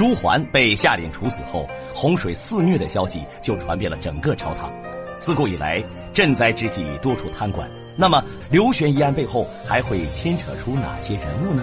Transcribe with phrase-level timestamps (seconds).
[0.00, 4.72] 朱桓被下令处死后，洪水肆虐的消息就传遍了整个朝堂。
[5.18, 5.84] 自古以来，
[6.14, 7.70] 赈灾之际多处贪官。
[7.96, 11.62] 那么，刘玄一案背后还会牵扯出哪些人物呢？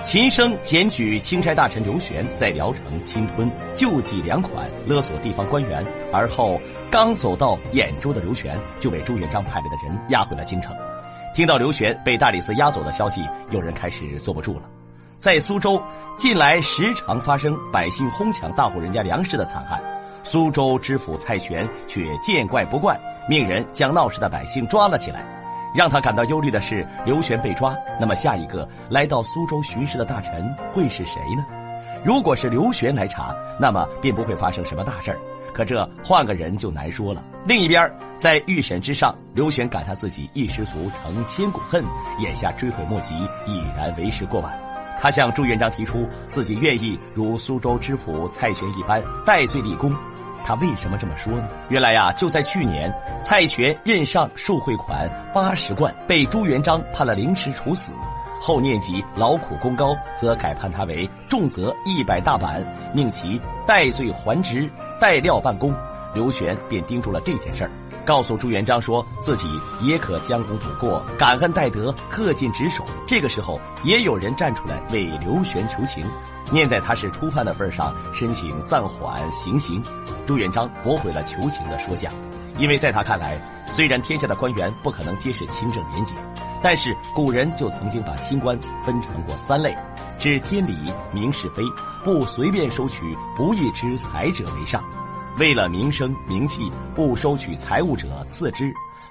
[0.00, 5.84] 秦升检举钦差大臣刘玄在聊城侵吞救济粮款，勒索地方官员。
[6.10, 6.58] 而后
[6.90, 10.74] 刚走到兖州的刘玄就被朱元璋派来的人押回了京城。
[11.34, 13.20] 听到刘玄被大理寺押走的消息，
[13.50, 14.62] 有人开始坐不住了。
[15.24, 15.82] 在苏州，
[16.18, 19.82] 近来时常发生百姓哄抢大户人家粮食的惨案。
[20.22, 22.94] 苏州知府蔡玄却见怪不怪，
[23.26, 25.24] 命人将闹事的百姓抓了起来。
[25.74, 31.42] 让他感到忧虑的是，刘玄被抓，那么下一个来到苏州巡视的大臣会是谁呢？
[32.04, 35.18] 如果是刘玄来查，那么便不会发生什么大事儿。
[35.54, 37.24] 可这换个人就难说了。
[37.46, 41.82] 另一边，在预审之上，刘玄感叹自己一失足成千古恨，
[42.20, 43.14] 眼下追悔莫及，
[43.46, 44.73] 已然为时过晚。
[45.00, 49.94] 他向朱元璋提出，自己愿意如苏州知府蔡玄一般戴罪立功。
[50.46, 51.48] 他为什么这么说呢？
[51.70, 52.92] 原来呀，就在去年，
[53.22, 57.92] 蔡玄任上受贿款八十贯，被朱元璋判了凌迟处死。
[58.40, 64.70] 后念及劳苦功高，则改判他为重责一百大板，命其戴罪还职，
[65.00, 65.74] 代料办公。
[66.12, 67.70] 刘玄便盯住了这件事儿，
[68.04, 69.48] 告诉朱元璋说自己
[69.80, 72.84] 也可将功补过，感恩戴德，恪尽职守。
[73.06, 76.04] 这个时候，也有人站出来为刘玄求情，
[76.50, 79.82] 念在他是初犯的份上，申请暂缓行刑。
[80.26, 82.12] 朱元璋驳回了求情的说项，
[82.58, 86.14] 因为在他看来，虽然天下的官员不可能皆是清正廉洁，
[86.62, 89.76] 但是古人就曾经把清官分成过三类：
[90.18, 90.74] 知天理、
[91.12, 91.62] 明是非、
[92.02, 94.80] 不随便收取不义之财者为上；
[95.36, 98.66] 为了名声名气不收取财物者次之；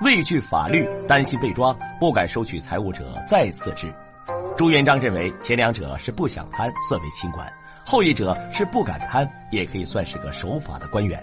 [0.00, 3.92] 畏惧法律担心被抓不敢收取财物者再次之。
[4.56, 7.52] 朱元璋认为前两者是不想贪，算为清官。
[7.84, 11.22] 后一者是不敢贪，也可以算是个守法的官员，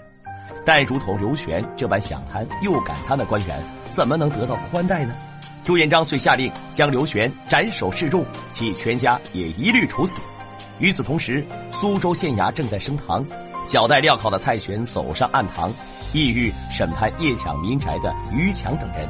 [0.62, 5.16] 但如同刘玄这般想贪又敢贪的官员，怎么能得到宽待呢？
[5.64, 10.20] 朱元璋遂下令将刘玄斩首示众，其全家也一律处死。
[10.78, 13.24] 与此同时，苏州县衙正在升堂，
[13.66, 15.72] 脚带镣铐的蔡玄走上案堂，
[16.12, 19.08] 意欲审判夜抢民宅的于强等人。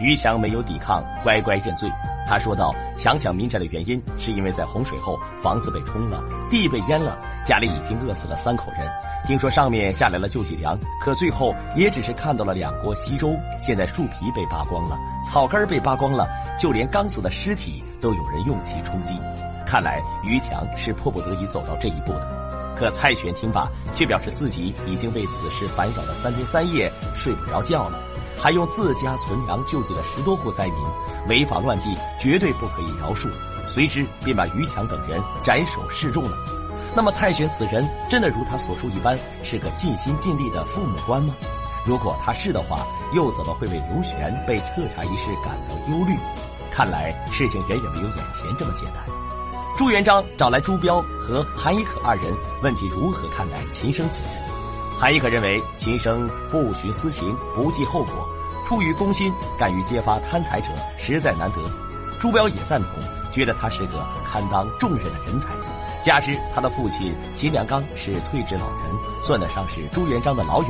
[0.00, 1.90] 于强没有抵抗，乖乖认罪。
[2.26, 8.90] 他说道：“强抢民宅的原因，是因为在洪水后房子被冲了，地被淹了，家里已经饿死了三口人。
[9.26, 13.36] 听说上面下来了救济粮，可最后也只是看到了两锅稀粥。
[13.60, 16.26] 现在树皮被扒光了，草根被扒光了，
[16.58, 19.16] 就连刚死的尸体都有人用其充饥。
[19.66, 22.33] 看来于强是迫不得已走到这一步的。
[22.76, 28.00] 可蔡玄听罢，却表示自己已经为此事烦扰了三天三夜，睡不着觉了。”
[28.36, 30.76] 还用自家存粮救济了十多户灾民，
[31.28, 33.30] 违法乱纪绝对不可以饶恕。
[33.66, 36.36] 随之便把于强等人斩首示众了。
[36.94, 41.34] 那么蔡玄此人真的如他所说一般是个尽心尽力的父母官吗？
[41.86, 46.14] 如果他是的话，又怎么会为刘玄被彻查一事感到忧虑？
[46.70, 49.23] 看来事情远远没有眼前这么简单。
[49.76, 54.32] 朱元璋找来朱标和韩一可二人，问其如何看待秦升此人。
[54.96, 58.28] 韩亦可认为秦升不徇私情，不计后果。
[58.64, 61.56] 出于公心，敢于揭发贪财者，实在难得。
[62.20, 62.90] 朱标也赞同，
[63.32, 65.48] 觉得他是个堪当重任的人才。
[66.00, 70.68] 加之他的父亲秦良刚是退职老人，算得上是朱元璋的老友，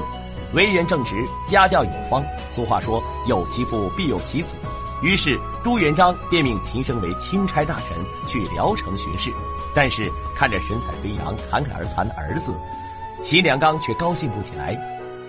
[0.54, 1.14] 为人正直，
[1.46, 2.24] 家教有方。
[2.50, 4.56] 俗话说“有其父必有其子”，
[5.04, 9.30] 于是朱元璋便命秦升为钦差大臣，去聊城巡视。
[9.74, 12.58] 但是看着神采飞扬、侃侃而谈的儿子，
[13.20, 14.74] 秦良刚却高兴不起来。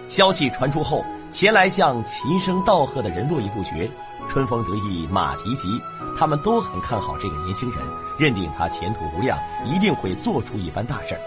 [0.07, 1.03] 消息传出后。
[1.31, 3.89] 前来向秦升道贺的人络绎不绝，
[4.29, 5.67] 春风得意马蹄疾，
[6.17, 7.79] 他们都很看好这个年轻人，
[8.17, 11.19] 认定他前途无量，一定会做出一番大事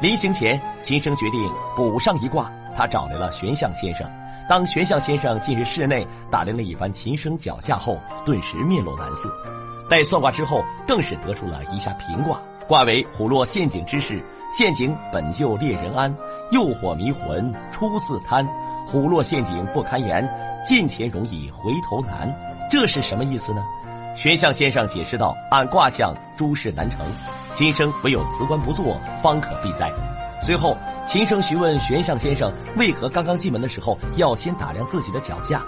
[0.00, 4.08] 临行前，秦升决定补上一卦，他找来了玄象先生。
[4.48, 9.28] 当玄象先生进入室内打量了一番琴声脚下后，顿时面露难色。
[9.88, 16.14] 待算卦之后，更是得出了一下平卦，卦为虎落陷阱之势，陷阱本就猎人安，
[16.50, 18.46] 诱惑迷魂出自贪。
[18.86, 20.28] 虎落陷阱不堪言，
[20.64, 22.32] 进前容易回头难，
[22.70, 23.62] 这是什么意思呢？
[24.14, 27.04] 玄象先生解释道：“按卦象，诸事难成，
[27.52, 29.92] 今生唯有辞官不做，方可避灾。”
[30.40, 35.62] 随后，秦升询问玄象先生为何刚刚进门的时候要先打量自己的脚下。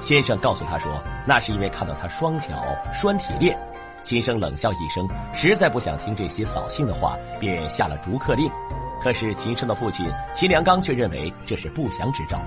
[0.00, 0.92] 先生告诉他说
[1.26, 2.48] ：“那是因为看到他双脚
[2.92, 3.58] 拴铁链。”
[4.02, 8.50] 秦升冷笑一声，实在不想听这些扫兴的话，便下了逐客令。
[9.02, 12.38] 可是秦升的父亲秦良刚却认为这是不祥之兆。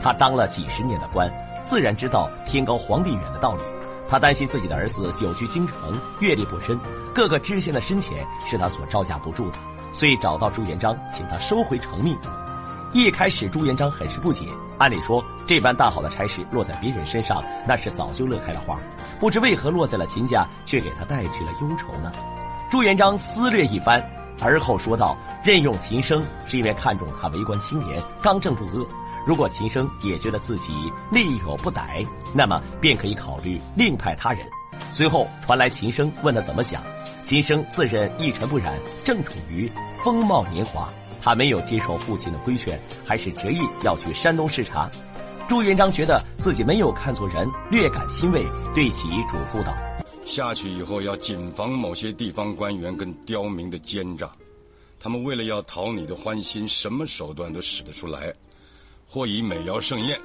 [0.00, 1.30] 他当了几十年的官，
[1.62, 3.62] 自然知道天高皇帝远的道理。
[4.08, 5.76] 他担心自己的儿子久居京城，
[6.20, 6.78] 阅历不深，
[7.14, 9.58] 各个知县的深浅是他所招架不住的，
[9.96, 12.14] 遂找到朱元璋，请他收回成命。
[12.92, 14.46] 一开始朱元璋很是不解，
[14.76, 18.78] 按理说这般大好的差事落在别人身上，那是早就乐开了花，
[19.18, 22.12] 不知为何落在了秦家，却给他带去了忧愁呢？
[22.68, 24.06] 朱元璋思虑一番，
[24.38, 28.86] 而后说道：“任用秦升是因为看中他为官清廉、刚正不阿。
[29.26, 30.74] 如果秦升也觉得自己
[31.10, 34.46] 力有不逮，那么便可以考虑另派他人。”
[34.92, 36.82] 随后传来秦升问他怎么想，
[37.26, 39.68] 秦升自认一尘不染，正处于
[40.04, 40.88] 风貌年华。
[41.20, 44.88] 他没有接受父亲的规劝，还是执意要去山东视察。
[45.48, 48.46] 朱元璋觉得自己没有看错人，略感欣慰，
[48.76, 49.76] 对其嘱咐道
[50.24, 54.30] ：“下去以后要谨防某些地方官员跟刁民的奸诈，
[55.00, 58.32] 他们为了要讨你的欢心，什么手段都使得出来，
[59.04, 60.16] 或以美肴盛宴，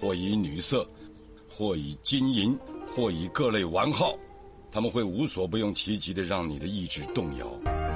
[0.00, 0.86] 或以女色，
[1.50, 4.14] 或以金银，或以各类玩好，
[4.72, 7.46] 他们会无所不用其极的让你的意志动摇。”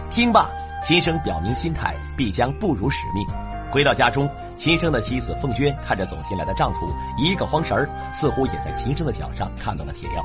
[0.08, 0.48] 听罢，
[0.84, 3.26] 秦升表明心态，必将不辱使命。
[3.68, 6.86] 回到家中，秦升的妻子凤娟看着走进来的丈夫，
[7.18, 10.24] 一个慌神儿，似乎也在秦升的脚上看到了铁料。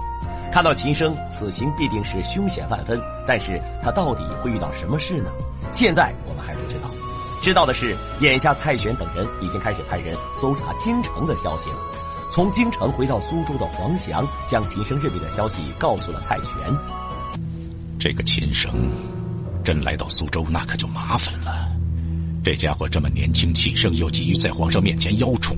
[0.54, 5.32] 看到秦升此行必定是凶险万分，但是他到底会遇到什么事呢？
[5.72, 6.92] 现在我们还不知道。
[7.42, 11.78] 知道的是，眼下蔡玄等人已经开始派人搜查京城的消息了。
[12.32, 16.56] 从京城回到苏州的黄翔，将秦升任命的消息告诉了蔡玄。
[18.00, 18.72] 这个秦升。
[19.66, 21.68] 真来到苏州，那可就麻烦了。
[22.44, 25.56] 这家伙这么年轻气盛，又急于在皇上面前邀宠，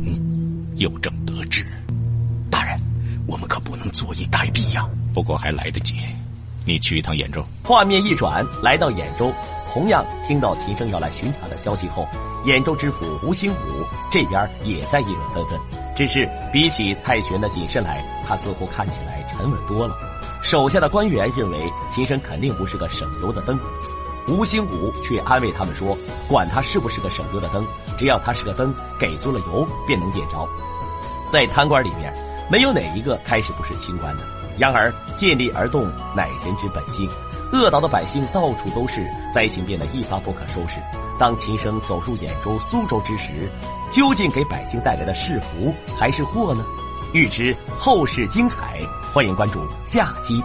[0.75, 1.63] 又正得志。
[2.49, 2.77] 大人，
[3.27, 4.85] 我们可不能坐以待毙呀。
[5.13, 5.95] 不过还来得及，
[6.65, 7.45] 你去一趟兖州。
[7.63, 9.31] 画面一转，来到兖州，
[9.73, 12.07] 同样听到秦升要来巡查的消息后，
[12.45, 15.59] 兖州知府吴兴武这边也在议论纷纷。
[15.95, 19.95] 只是比起蔡玄的谨慎来，他似乎看起来沉稳多了。
[20.43, 23.59] 手下的官员认为秦升肯定不是个省油的灯。
[24.27, 25.97] 吴兴武却安慰他们说
[26.29, 27.65] ：“管他是不是个省油的灯，
[27.97, 30.47] 只要他是个灯，给足了油便能点着。”
[31.29, 32.13] 在贪官里面，
[32.49, 34.23] 没有哪一个开始不是清官的。
[34.57, 37.09] 然而见利而动乃人之本性，
[37.51, 40.79] 恶岛的百姓到处都是，灾情变得一发不可收拾。
[41.19, 43.50] 当秦升走入兖州、苏州之时，
[43.91, 46.65] 究竟给百姓带来的是福还是祸呢？
[47.13, 48.81] 欲知后事精彩，
[49.13, 50.44] 欢迎关注下集。